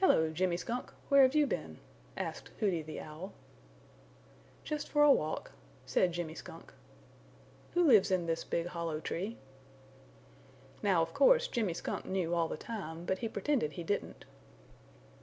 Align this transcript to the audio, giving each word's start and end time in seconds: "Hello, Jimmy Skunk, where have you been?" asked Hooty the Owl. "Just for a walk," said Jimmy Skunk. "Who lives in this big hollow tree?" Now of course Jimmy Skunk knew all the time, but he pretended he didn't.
"Hello, 0.00 0.28
Jimmy 0.30 0.58
Skunk, 0.58 0.92
where 1.08 1.22
have 1.22 1.34
you 1.34 1.46
been?" 1.46 1.78
asked 2.14 2.50
Hooty 2.60 2.82
the 2.82 3.00
Owl. 3.00 3.32
"Just 4.64 4.86
for 4.86 5.02
a 5.02 5.10
walk," 5.10 5.52
said 5.86 6.12
Jimmy 6.12 6.34
Skunk. 6.34 6.74
"Who 7.72 7.82
lives 7.82 8.10
in 8.10 8.26
this 8.26 8.44
big 8.44 8.66
hollow 8.66 9.00
tree?" 9.00 9.38
Now 10.82 11.00
of 11.00 11.14
course 11.14 11.48
Jimmy 11.48 11.72
Skunk 11.72 12.04
knew 12.04 12.34
all 12.34 12.48
the 12.48 12.58
time, 12.58 13.06
but 13.06 13.20
he 13.20 13.30
pretended 13.30 13.72
he 13.72 13.82
didn't. 13.82 14.26